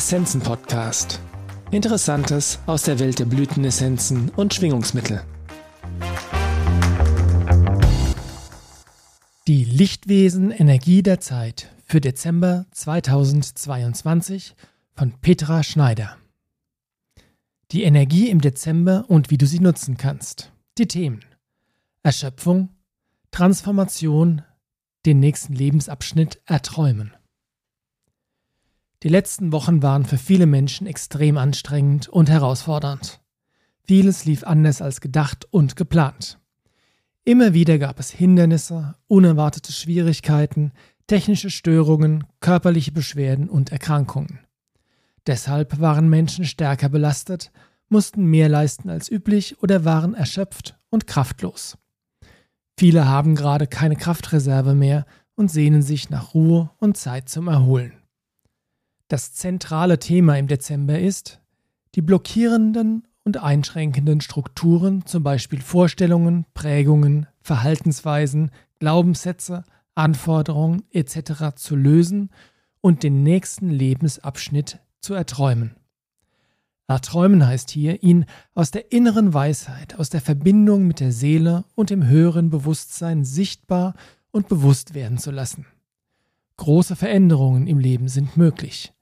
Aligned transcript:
Essenzen 0.00 0.40
Podcast. 0.40 1.20
Interessantes 1.70 2.58
aus 2.64 2.84
der 2.84 2.98
Welt 3.00 3.18
der 3.18 3.26
Blütenessenzen 3.26 4.30
und 4.30 4.54
Schwingungsmittel. 4.54 5.22
Die 9.46 9.62
Lichtwesen 9.64 10.52
Energie 10.52 11.02
der 11.02 11.20
Zeit 11.20 11.70
für 11.84 12.00
Dezember 12.00 12.64
2022 12.70 14.54
von 14.94 15.12
Petra 15.20 15.62
Schneider. 15.62 16.16
Die 17.70 17.82
Energie 17.82 18.30
im 18.30 18.40
Dezember 18.40 19.04
und 19.08 19.28
wie 19.28 19.36
du 19.36 19.44
sie 19.44 19.60
nutzen 19.60 19.98
kannst. 19.98 20.50
Die 20.78 20.88
Themen 20.88 21.20
Erschöpfung, 22.02 22.70
Transformation, 23.32 24.40
den 25.04 25.20
nächsten 25.20 25.52
Lebensabschnitt 25.52 26.40
erträumen. 26.46 27.12
Die 29.02 29.08
letzten 29.08 29.50
Wochen 29.50 29.82
waren 29.82 30.04
für 30.04 30.18
viele 30.18 30.44
Menschen 30.44 30.86
extrem 30.86 31.38
anstrengend 31.38 32.08
und 32.08 32.28
herausfordernd. 32.28 33.20
Vieles 33.82 34.26
lief 34.26 34.44
anders 34.44 34.82
als 34.82 35.00
gedacht 35.00 35.46
und 35.50 35.74
geplant. 35.74 36.38
Immer 37.24 37.54
wieder 37.54 37.78
gab 37.78 37.98
es 37.98 38.10
Hindernisse, 38.10 38.94
unerwartete 39.06 39.72
Schwierigkeiten, 39.72 40.72
technische 41.06 41.48
Störungen, 41.48 42.24
körperliche 42.40 42.92
Beschwerden 42.92 43.48
und 43.48 43.72
Erkrankungen. 43.72 44.40
Deshalb 45.26 45.80
waren 45.80 46.08
Menschen 46.10 46.44
stärker 46.44 46.88
belastet, 46.88 47.52
mussten 47.88 48.26
mehr 48.26 48.48
leisten 48.48 48.90
als 48.90 49.10
üblich 49.10 49.62
oder 49.62 49.84
waren 49.84 50.14
erschöpft 50.14 50.78
und 50.90 51.06
kraftlos. 51.06 51.78
Viele 52.78 53.08
haben 53.08 53.34
gerade 53.34 53.66
keine 53.66 53.96
Kraftreserve 53.96 54.74
mehr 54.74 55.06
und 55.36 55.50
sehnen 55.50 55.82
sich 55.82 56.10
nach 56.10 56.34
Ruhe 56.34 56.70
und 56.78 56.96
Zeit 56.96 57.28
zum 57.28 57.48
Erholen. 57.48 57.99
Das 59.10 59.32
zentrale 59.32 59.98
Thema 59.98 60.38
im 60.38 60.46
Dezember 60.46 61.00
ist, 61.00 61.40
die 61.96 62.00
blockierenden 62.00 63.08
und 63.24 63.38
einschränkenden 63.38 64.20
Strukturen, 64.20 65.04
zum 65.04 65.24
Beispiel 65.24 65.60
Vorstellungen, 65.60 66.46
Prägungen, 66.54 67.26
Verhaltensweisen, 67.40 68.52
Glaubenssätze, 68.78 69.64
Anforderungen 69.96 70.84
etc. 70.92 71.56
zu 71.56 71.74
lösen 71.74 72.30
und 72.80 73.02
den 73.02 73.24
nächsten 73.24 73.68
Lebensabschnitt 73.68 74.78
zu 75.00 75.14
erträumen. 75.14 75.74
Erträumen 76.86 77.44
heißt 77.44 77.72
hier, 77.72 78.04
ihn 78.04 78.26
aus 78.54 78.70
der 78.70 78.92
inneren 78.92 79.34
Weisheit, 79.34 79.98
aus 79.98 80.10
der 80.10 80.20
Verbindung 80.20 80.86
mit 80.86 81.00
der 81.00 81.10
Seele 81.10 81.64
und 81.74 81.90
dem 81.90 82.06
höheren 82.06 82.48
Bewusstsein 82.48 83.24
sichtbar 83.24 83.94
und 84.30 84.46
bewusst 84.46 84.94
werden 84.94 85.18
zu 85.18 85.32
lassen. 85.32 85.66
Große 86.58 86.94
Veränderungen 86.94 87.66
im 87.66 87.80
Leben 87.80 88.06
sind 88.06 88.36
möglich. 88.36 88.92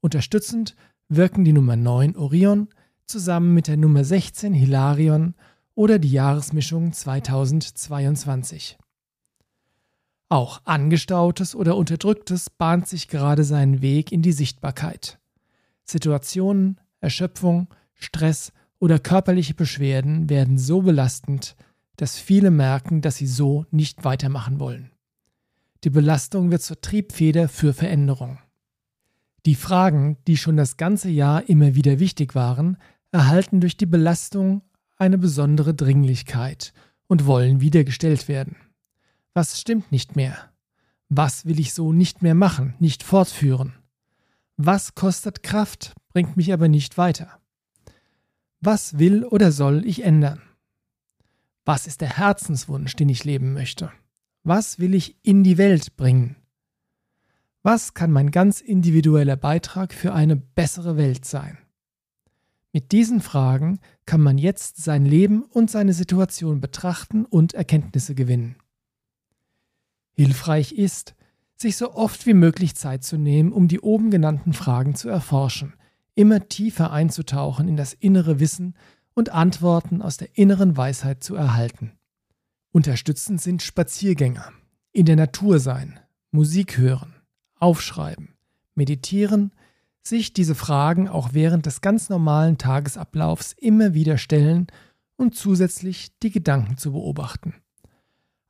Unterstützend 0.00 0.76
wirken 1.08 1.44
die 1.44 1.52
Nummer 1.52 1.76
9 1.76 2.16
Orion 2.16 2.68
zusammen 3.06 3.52
mit 3.54 3.66
der 3.66 3.76
Nummer 3.76 4.04
16 4.04 4.54
Hilarion 4.54 5.34
oder 5.74 5.98
die 5.98 6.10
Jahresmischung 6.10 6.92
2022. 6.92 8.78
Auch 10.28 10.60
Angestautes 10.64 11.54
oder 11.54 11.76
Unterdrücktes 11.76 12.50
bahnt 12.50 12.86
sich 12.86 13.08
gerade 13.08 13.44
seinen 13.44 13.82
Weg 13.82 14.12
in 14.12 14.22
die 14.22 14.32
Sichtbarkeit. 14.32 15.18
Situationen, 15.84 16.80
Erschöpfung, 17.00 17.68
Stress 17.94 18.52
oder 18.78 18.98
körperliche 18.98 19.54
Beschwerden 19.54 20.30
werden 20.30 20.56
so 20.56 20.82
belastend, 20.82 21.56
dass 21.96 22.16
viele 22.16 22.50
merken, 22.50 23.02
dass 23.02 23.16
sie 23.16 23.26
so 23.26 23.66
nicht 23.70 24.04
weitermachen 24.04 24.60
wollen. 24.60 24.92
Die 25.82 25.90
Belastung 25.90 26.50
wird 26.50 26.62
zur 26.62 26.80
Triebfeder 26.80 27.48
für 27.48 27.74
Veränderung. 27.74 28.38
Die 29.46 29.54
Fragen, 29.54 30.18
die 30.26 30.36
schon 30.36 30.56
das 30.56 30.76
ganze 30.76 31.08
Jahr 31.08 31.48
immer 31.48 31.74
wieder 31.74 31.98
wichtig 31.98 32.34
waren, 32.34 32.76
erhalten 33.10 33.60
durch 33.60 33.76
die 33.76 33.86
Belastung 33.86 34.62
eine 34.96 35.18
besondere 35.18 35.74
Dringlichkeit 35.74 36.72
und 37.06 37.26
wollen 37.26 37.60
wieder 37.60 37.84
gestellt 37.84 38.28
werden. 38.28 38.56
Was 39.32 39.60
stimmt 39.60 39.90
nicht 39.90 40.14
mehr? 40.16 40.36
Was 41.08 41.46
will 41.46 41.58
ich 41.58 41.72
so 41.72 41.92
nicht 41.92 42.22
mehr 42.22 42.34
machen, 42.34 42.74
nicht 42.78 43.02
fortführen? 43.02 43.74
Was 44.56 44.94
kostet 44.94 45.42
Kraft, 45.42 45.94
bringt 46.12 46.36
mich 46.36 46.52
aber 46.52 46.68
nicht 46.68 46.98
weiter? 46.98 47.40
Was 48.60 48.98
will 48.98 49.24
oder 49.24 49.52
soll 49.52 49.86
ich 49.86 50.04
ändern? 50.04 50.42
Was 51.64 51.86
ist 51.86 52.00
der 52.02 52.16
Herzenswunsch, 52.18 52.94
den 52.94 53.08
ich 53.08 53.24
leben 53.24 53.54
möchte? 53.54 53.90
Was 54.42 54.78
will 54.78 54.94
ich 54.94 55.16
in 55.22 55.42
die 55.44 55.56
Welt 55.56 55.96
bringen? 55.96 56.36
Was 57.62 57.92
kann 57.92 58.10
mein 58.10 58.30
ganz 58.30 58.62
individueller 58.62 59.36
Beitrag 59.36 59.92
für 59.92 60.14
eine 60.14 60.36
bessere 60.36 60.96
Welt 60.96 61.26
sein? 61.26 61.58
Mit 62.72 62.92
diesen 62.92 63.20
Fragen 63.20 63.80
kann 64.06 64.22
man 64.22 64.38
jetzt 64.38 64.82
sein 64.82 65.04
Leben 65.04 65.42
und 65.42 65.70
seine 65.70 65.92
Situation 65.92 66.60
betrachten 66.60 67.26
und 67.26 67.52
Erkenntnisse 67.52 68.14
gewinnen. 68.14 68.56
Hilfreich 70.12 70.72
ist, 70.72 71.14
sich 71.56 71.76
so 71.76 71.92
oft 71.92 72.26
wie 72.26 72.34
möglich 72.34 72.76
Zeit 72.76 73.04
zu 73.04 73.18
nehmen, 73.18 73.52
um 73.52 73.68
die 73.68 73.80
oben 73.80 74.10
genannten 74.10 74.54
Fragen 74.54 74.94
zu 74.94 75.10
erforschen, 75.10 75.74
immer 76.14 76.48
tiefer 76.48 76.92
einzutauchen 76.92 77.68
in 77.68 77.76
das 77.76 77.92
innere 77.92 78.40
Wissen 78.40 78.74
und 79.12 79.30
Antworten 79.30 80.00
aus 80.00 80.16
der 80.16 80.38
inneren 80.38 80.76
Weisheit 80.76 81.22
zu 81.22 81.34
erhalten. 81.34 81.92
Unterstützend 82.72 83.42
sind 83.42 83.62
Spaziergänger, 83.62 84.52
in 84.92 85.04
der 85.04 85.16
Natur 85.16 85.58
sein, 85.58 86.00
Musik 86.30 86.78
hören, 86.78 87.19
aufschreiben, 87.60 88.34
meditieren, 88.74 89.52
sich 90.02 90.32
diese 90.32 90.54
Fragen 90.54 91.08
auch 91.08 91.30
während 91.32 91.66
des 91.66 91.80
ganz 91.80 92.08
normalen 92.08 92.58
Tagesablaufs 92.58 93.52
immer 93.52 93.94
wieder 93.94 94.18
stellen 94.18 94.66
und 95.16 95.36
zusätzlich 95.36 96.18
die 96.20 96.30
Gedanken 96.30 96.78
zu 96.78 96.92
beobachten. 96.92 97.54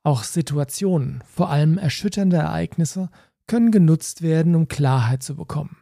Auch 0.03 0.23
Situationen, 0.23 1.23
vor 1.27 1.51
allem 1.51 1.77
erschütternde 1.77 2.37
Ereignisse, 2.39 3.11
können 3.47 3.73
genutzt 3.73 4.23
werden, 4.23 4.55
um 4.55 4.69
Klarheit 4.69 5.23
zu 5.23 5.35
bekommen. 5.35 5.77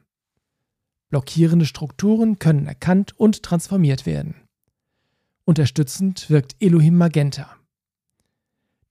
Blockierende 1.11 1.67
Strukturen 1.67 2.39
können 2.39 2.67
erkannt 2.67 3.19
und 3.19 3.43
transformiert 3.43 4.07
werden. 4.07 4.35
Unterstützend 5.45 6.29
wirkt 6.31 6.57
Elohim 6.61 6.97
Magenta. 6.97 7.57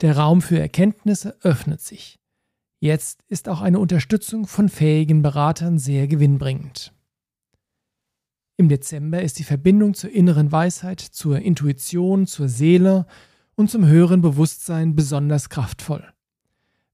Der 0.01 0.17
Raum 0.17 0.41
für 0.41 0.59
Erkenntnisse 0.59 1.37
öffnet 1.41 1.81
sich. 1.81 2.19
Jetzt 2.79 3.23
ist 3.27 3.49
auch 3.49 3.61
eine 3.61 3.79
Unterstützung 3.79 4.45
von 4.45 4.69
fähigen 4.69 5.23
Beratern 5.23 5.79
sehr 5.79 6.07
gewinnbringend. 6.07 6.93
Im 8.55 8.69
Dezember 8.69 9.21
ist 9.21 9.39
die 9.39 9.43
Verbindung 9.43 9.93
zur 9.93 10.11
inneren 10.11 10.51
Weisheit, 10.51 10.99
zur 10.99 11.39
Intuition, 11.39 12.27
zur 12.27 12.49
Seele 12.49 13.05
und 13.55 13.71
zum 13.71 13.85
höheren 13.85 14.21
Bewusstsein 14.21 14.95
besonders 14.95 15.49
kraftvoll. 15.49 16.03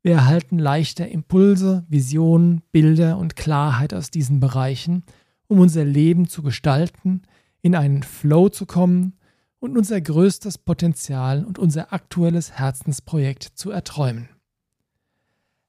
Wir 0.02 0.14
erhalten 0.14 0.60
leichter 0.60 1.08
Impulse, 1.08 1.86
Visionen, 1.88 2.62
Bilder 2.72 3.18
und 3.18 3.36
Klarheit 3.36 3.94
aus 3.94 4.10
diesen 4.10 4.42
Bereichen, 4.42 5.04
um 5.48 5.60
unser 5.60 5.86
Leben 5.86 6.28
zu 6.28 6.44
gestalten, 6.44 7.22
in 7.62 7.76
einen 7.76 8.04
Flow 8.04 8.50
zu 8.50 8.66
kommen 8.66 9.18
und 9.60 9.78
unser 9.78 10.00
größtes 10.02 10.58
Potenzial 10.58 11.46
und 11.46 11.60
unser 11.60 11.94
aktuelles 11.94 12.52
Herzensprojekt 12.52 13.44
zu 13.44 13.72
erträumen. 13.72 14.28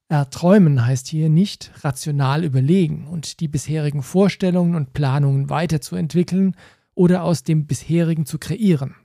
Erträumen 0.07 0.85
heißt 0.85 1.07
hier 1.07 1.29
nicht 1.29 1.71
rational 1.83 2.43
überlegen 2.43 3.07
und 3.07 3.39
die 3.39 3.47
bisherigen 3.47 4.03
Vorstellungen 4.03 4.75
und 4.75 4.93
Planungen 4.93 5.49
weiterzuentwickeln 5.49 6.55
oder 6.93 7.23
aus 7.23 7.43
dem 7.43 7.65
bisherigen 7.65 8.25
zu 8.25 8.37
kreieren. 8.37 8.95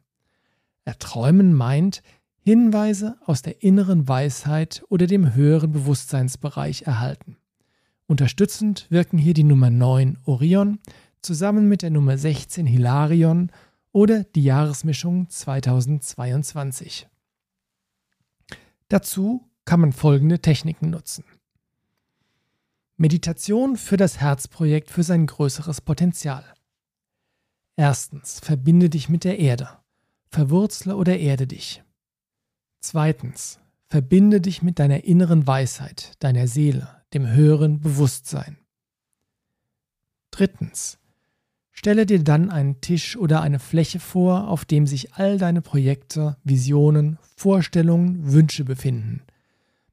Erträumen 0.84 1.55
meint, 1.55 2.03
Hinweise 2.43 3.16
aus 3.27 3.43
der 3.43 3.62
inneren 3.62 4.09
Weisheit 4.09 4.83
oder 4.89 5.06
dem 5.06 5.34
höheren 5.34 5.72
Bewusstseinsbereich 5.72 6.83
erhalten. 6.83 7.37
Unterstützend 8.06 8.86
wirken 8.91 9.19
hier 9.19 9.34
die 9.34 9.45
Nummer 9.45 9.71
9 9.71 10.19
Orion 10.25 10.78
zusammen 11.22 11.69
mit 11.69 11.83
der 11.83 11.91
Nummer 11.91 12.16
16 12.16 12.66
Hilarion 12.66 13.51
oder 13.92 14.25
die 14.25 14.42
Jahresmischung 14.42 15.28
2022. 15.28 17.09
Dazu 18.89 19.50
kann 19.71 19.78
man 19.78 19.93
folgende 19.93 20.41
Techniken 20.41 20.91
nutzen. 20.91 21.22
Meditation 22.97 23.77
für 23.77 23.97
das 23.97 24.19
Herzprojekt 24.21 24.91
für 24.91 25.05
sein 25.05 25.27
größeres 25.27 25.81
Potenzial. 25.81 26.43
Erstens, 27.77 28.41
verbinde 28.41 28.91
dich 28.91 29.09
mit 29.09 29.22
der 29.22 29.39
Erde. 29.39 29.69
Verwurzle 30.27 30.97
oder 30.97 31.21
erde 31.21 31.47
dich. 31.47 31.84
Zweitens, 32.81 33.61
verbinde 33.87 34.41
dich 34.41 34.61
mit 34.61 34.81
deiner 34.81 35.05
inneren 35.05 35.47
Weisheit, 35.47 36.15
deiner 36.19 36.49
Seele, 36.49 36.89
dem 37.15 37.28
höheren 37.28 37.78
Bewusstsein. 37.78 38.59
Drittens, 40.33 40.99
stelle 41.71 42.07
dir 42.07 42.25
dann 42.25 42.51
einen 42.51 42.81
Tisch 42.81 43.16
oder 43.16 43.41
eine 43.41 43.61
Fläche 43.61 44.01
vor, 44.01 44.49
auf 44.49 44.65
dem 44.65 44.89
sich 44.89 45.15
all 45.15 45.39
deine 45.39 45.63
Projekte, 45.63 46.39
Visionen, 46.43 47.21
Vorstellungen, 47.37 48.33
Wünsche 48.33 48.65
befinden. 48.65 49.23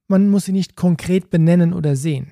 Man 0.08 0.30
muss 0.30 0.46
sie 0.46 0.54
nicht 0.54 0.76
konkret 0.76 1.30
benennen 1.30 1.74
oder 1.74 1.96
sehen. 1.96 2.32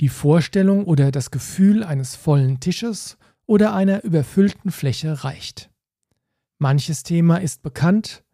Die 0.00 0.08
Vorstellung 0.08 0.84
oder 0.84 1.10
das 1.10 1.30
Gefühl 1.30 1.82
eines 1.84 2.16
vollen 2.16 2.60
Tisches 2.60 3.16
oder 3.46 3.74
einer 3.74 4.04
überfüllten 4.04 4.70
Fläche 4.70 5.24
reicht. 5.24 5.70
Manches 6.58 7.02
Thema 7.02 7.38
ist 7.38 7.62
bekannt, 7.62 8.24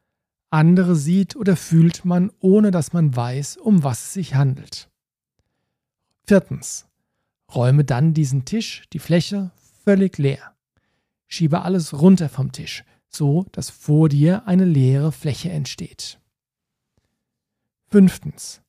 andere 0.50 0.96
sieht 0.96 1.36
oder 1.36 1.56
fühlt 1.56 2.04
man, 2.04 2.30
ohne 2.40 2.70
dass 2.70 2.92
man 2.92 3.14
weiß, 3.14 3.56
um 3.56 3.82
was 3.82 4.06
es 4.06 4.12
sich 4.14 4.34
handelt. 4.34 4.90
Viertens. 6.26 6.86
Räume 7.54 7.84
dann 7.84 8.14
diesen 8.14 8.44
Tisch, 8.44 8.84
die 8.92 9.00
Fläche, 9.00 9.50
völlig 9.84 10.18
leer. 10.18 10.54
Schiebe 11.26 11.62
alles 11.62 12.00
runter 12.00 12.28
vom 12.28 12.52
Tisch, 12.52 12.84
so 13.08 13.46
dass 13.50 13.70
vor 13.70 14.08
dir 14.08 14.46
eine 14.46 14.64
leere 14.64 15.10
Fläche 15.10 15.50
entsteht. 15.50 16.19
Fünftens. 17.90 18.62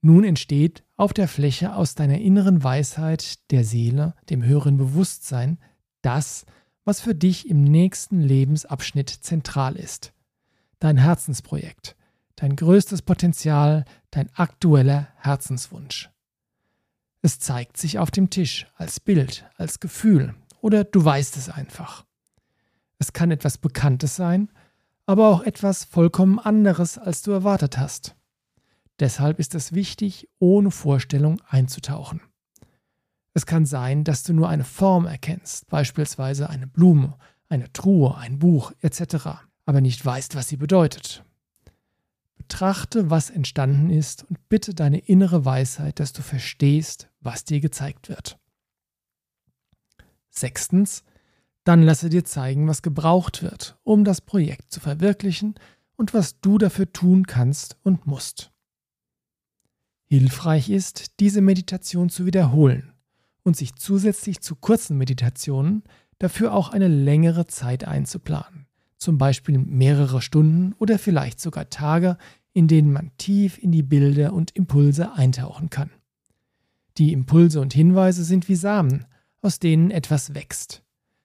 Nun 0.00 0.24
entsteht 0.24 0.82
auf 0.96 1.12
der 1.12 1.28
Fläche 1.28 1.76
aus 1.76 1.94
deiner 1.94 2.18
inneren 2.18 2.64
Weisheit, 2.64 3.50
der 3.52 3.64
Seele, 3.64 4.16
dem 4.30 4.42
höheren 4.42 4.76
Bewusstsein, 4.76 5.58
das, 6.00 6.44
was 6.84 7.00
für 7.00 7.14
dich 7.14 7.48
im 7.48 7.62
nächsten 7.62 8.20
Lebensabschnitt 8.20 9.10
zentral 9.10 9.76
ist. 9.76 10.12
Dein 10.80 10.96
Herzensprojekt, 10.96 11.94
dein 12.34 12.56
größtes 12.56 13.02
Potenzial, 13.02 13.84
dein 14.10 14.28
aktueller 14.34 15.06
Herzenswunsch. 15.18 16.10
Es 17.20 17.38
zeigt 17.38 17.76
sich 17.76 18.00
auf 18.00 18.10
dem 18.10 18.28
Tisch 18.30 18.66
als 18.74 18.98
Bild, 18.98 19.48
als 19.56 19.78
Gefühl 19.78 20.34
oder 20.60 20.82
du 20.82 21.04
weißt 21.04 21.36
es 21.36 21.48
einfach. 21.48 22.04
Es 22.98 23.12
kann 23.12 23.30
etwas 23.30 23.58
Bekanntes 23.58 24.16
sein, 24.16 24.50
aber 25.06 25.28
auch 25.28 25.42
etwas 25.42 25.84
vollkommen 25.84 26.40
anderes, 26.40 26.98
als 26.98 27.22
du 27.22 27.30
erwartet 27.30 27.78
hast. 27.78 28.16
Deshalb 29.00 29.38
ist 29.38 29.54
es 29.54 29.72
wichtig, 29.72 30.28
ohne 30.38 30.70
Vorstellung 30.70 31.40
einzutauchen. 31.48 32.20
Es 33.34 33.46
kann 33.46 33.64
sein, 33.64 34.04
dass 34.04 34.22
du 34.22 34.34
nur 34.34 34.48
eine 34.48 34.64
Form 34.64 35.06
erkennst, 35.06 35.68
beispielsweise 35.68 36.50
eine 36.50 36.66
Blume, 36.66 37.16
eine 37.48 37.72
Truhe, 37.72 38.16
ein 38.16 38.38
Buch 38.38 38.72
etc., 38.80 39.26
aber 39.64 39.80
nicht 39.80 40.04
weißt, 40.04 40.34
was 40.34 40.48
sie 40.48 40.56
bedeutet. 40.56 41.24
Betrachte, 42.36 43.08
was 43.08 43.30
entstanden 43.30 43.88
ist 43.90 44.24
und 44.24 44.48
bitte 44.48 44.74
deine 44.74 44.98
innere 44.98 45.44
Weisheit, 45.44 46.00
dass 46.00 46.12
du 46.12 46.22
verstehst, 46.22 47.08
was 47.20 47.44
dir 47.44 47.60
gezeigt 47.60 48.08
wird. 48.08 48.38
Sechstens, 50.28 51.04
dann 51.64 51.82
lasse 51.82 52.08
dir 52.08 52.24
zeigen, 52.24 52.68
was 52.68 52.82
gebraucht 52.82 53.42
wird, 53.42 53.78
um 53.84 54.04
das 54.04 54.20
Projekt 54.20 54.72
zu 54.72 54.80
verwirklichen 54.80 55.54
und 55.96 56.12
was 56.14 56.40
du 56.40 56.58
dafür 56.58 56.92
tun 56.92 57.26
kannst 57.26 57.76
und 57.82 58.06
musst. 58.06 58.51
Hilfreich 60.12 60.68
ist, 60.68 61.20
diese 61.20 61.40
Meditation 61.40 62.10
zu 62.10 62.26
wiederholen 62.26 62.92
und 63.44 63.56
sich 63.56 63.76
zusätzlich 63.76 64.42
zu 64.42 64.56
kurzen 64.56 64.98
Meditationen 64.98 65.84
dafür 66.18 66.52
auch 66.52 66.68
eine 66.68 66.88
längere 66.88 67.46
Zeit 67.46 67.84
einzuplanen, 67.88 68.66
zum 68.98 69.16
Beispiel 69.16 69.56
mehrere 69.56 70.20
Stunden 70.20 70.74
oder 70.74 70.98
vielleicht 70.98 71.40
sogar 71.40 71.70
Tage, 71.70 72.18
in 72.52 72.68
denen 72.68 72.92
man 72.92 73.10
tief 73.16 73.56
in 73.56 73.72
die 73.72 73.82
Bilder 73.82 74.34
und 74.34 74.50
Impulse 74.50 75.14
eintauchen 75.14 75.70
kann. 75.70 75.90
Die 76.98 77.14
Impulse 77.14 77.62
und 77.62 77.72
Hinweise 77.72 78.22
sind 78.22 78.50
wie 78.50 78.56
Samen, 78.56 79.06
aus 79.40 79.60
denen 79.60 79.90
etwas 79.90 80.34
wächst. 80.34 80.82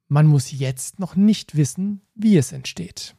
Man 0.07 0.27
muss 0.27 0.49
jetzt 0.49 0.97
noch 0.97 1.17
nicht 1.17 1.57
wissen, 1.57 2.03
wie 2.15 2.37
es 2.37 2.53
entsteht. 2.53 3.17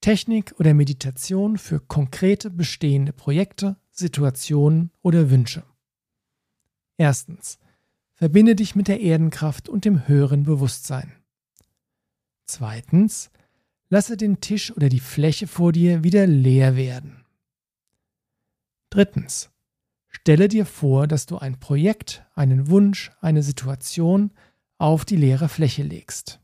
Technik 0.00 0.54
oder 0.58 0.74
Meditation 0.74 1.58
für 1.58 1.80
konkrete 1.80 2.50
bestehende 2.50 3.12
Projekte, 3.12 3.76
Situationen 3.90 4.92
oder 5.02 5.30
Wünsche. 5.30 5.64
Erstens. 6.96 7.58
Verbinde 8.14 8.56
dich 8.56 8.74
mit 8.74 8.88
der 8.88 9.00
Erdenkraft 9.00 9.68
und 9.68 9.84
dem 9.84 10.08
höheren 10.08 10.42
Bewusstsein. 10.42 11.12
Zweitens. 12.46 13.30
Lasse 13.90 14.16
den 14.16 14.40
Tisch 14.40 14.70
oder 14.76 14.88
die 14.88 15.00
Fläche 15.00 15.46
vor 15.46 15.72
dir 15.72 16.04
wieder 16.04 16.26
leer 16.26 16.76
werden. 16.76 17.24
Drittens. 18.90 19.50
Stelle 20.08 20.48
dir 20.48 20.66
vor, 20.66 21.06
dass 21.06 21.26
du 21.26 21.38
ein 21.38 21.58
Projekt, 21.60 22.26
einen 22.34 22.68
Wunsch, 22.68 23.12
eine 23.20 23.42
Situation 23.42 24.32
auf 24.78 25.04
die 25.04 25.16
leere 25.16 25.48
Fläche 25.48 25.82
legst. 25.82 26.40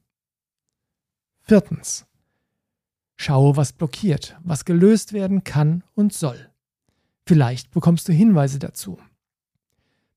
Viertens. 1.41 2.07
Schaue, 3.17 3.57
was 3.57 3.73
blockiert, 3.73 4.37
was 4.43 4.65
gelöst 4.65 5.13
werden 5.13 5.45
kann 5.45 5.85
und 5.95 6.13
soll. 6.13 6.51
Vielleicht 7.27 7.71
bekommst 7.71 8.09
du 8.09 8.13
Hinweise 8.13 8.59
dazu. 8.59 8.99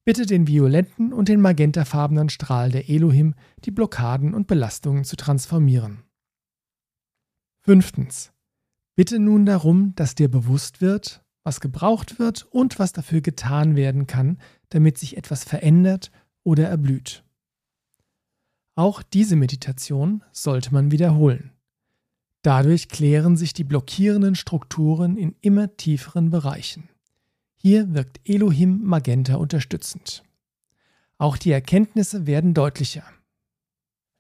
Bitte 0.03 0.25
den 0.25 0.47
violetten 0.47 1.11
und 1.11 1.27
den 1.27 1.41
magentafarbenen 1.41 2.29
Strahl 2.29 2.71
der 2.71 2.89
Elohim, 2.89 3.35
die 3.65 3.71
Blockaden 3.71 4.33
und 4.33 4.47
Belastungen 4.47 5.03
zu 5.03 5.15
transformieren. 5.15 6.03
Fünftens. 7.59 8.31
Bitte 8.95 9.19
nun 9.19 9.45
darum, 9.45 9.93
dass 9.95 10.15
dir 10.15 10.31
bewusst 10.31 10.79
wird, 10.79 11.23
was 11.43 11.59
gebraucht 11.59 12.19
wird 12.19 12.43
und 12.51 12.79
was 12.79 12.93
dafür 12.93 13.21
getan 13.21 13.75
werden 13.75 14.07
kann, 14.07 14.39
damit 14.69 14.97
sich 14.97 15.17
etwas 15.17 15.43
verändert 15.43 16.11
oder 16.43 16.67
erblüht. 16.67 17.23
Auch 18.75 19.03
diese 19.03 19.35
Meditation 19.35 20.23
sollte 20.31 20.73
man 20.73 20.91
wiederholen. 20.91 21.51
Dadurch 22.41 22.87
klären 22.89 23.35
sich 23.35 23.53
die 23.53 23.63
blockierenden 23.63 24.35
Strukturen 24.35 25.17
in 25.17 25.35
immer 25.41 25.75
tieferen 25.75 26.29
Bereichen. 26.29 26.89
Hier 27.55 27.93
wirkt 27.93 28.19
Elohim 28.23 28.83
Magenta 28.83 29.35
unterstützend. 29.35 30.23
Auch 31.17 31.37
die 31.37 31.51
Erkenntnisse 31.51 32.27
werden 32.27 32.53
deutlicher. 32.53 33.03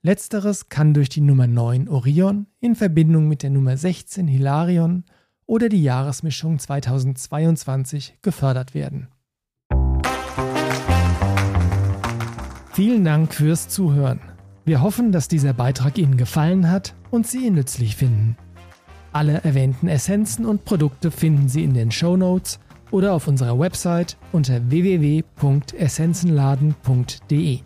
Letzteres 0.01 0.69
kann 0.69 0.93
durch 0.93 1.09
die 1.09 1.21
Nummer 1.21 1.47
9 1.47 1.87
Orion 1.89 2.47
in 2.59 2.75
Verbindung 2.75 3.27
mit 3.27 3.43
der 3.43 3.51
Nummer 3.51 3.77
16 3.77 4.27
Hilarion 4.27 5.05
oder 5.45 5.69
die 5.69 5.83
Jahresmischung 5.83 6.59
2022 6.59 8.17
gefördert 8.21 8.73
werden. 8.73 9.09
Vielen 12.73 13.03
Dank 13.05 13.33
fürs 13.33 13.69
Zuhören. 13.69 14.19
Wir 14.65 14.81
hoffen, 14.81 15.11
dass 15.11 15.27
dieser 15.27 15.53
Beitrag 15.53 15.97
Ihnen 15.97 16.17
gefallen 16.17 16.69
hat 16.69 16.93
und 17.11 17.27
Sie 17.27 17.47
ihn 17.47 17.55
nützlich 17.55 17.95
finden. 17.95 18.37
Alle 19.13 19.43
erwähnten 19.43 19.87
Essenzen 19.87 20.45
und 20.45 20.65
Produkte 20.65 21.11
finden 21.11 21.47
Sie 21.49 21.63
in 21.63 21.73
den 21.73 21.91
Show 21.91 22.17
Notes 22.17 22.59
oder 22.91 23.13
auf 23.13 23.27
unserer 23.27 23.59
Website 23.59 24.17
unter 24.31 24.69
www.essenzenladen.de. 24.69 27.59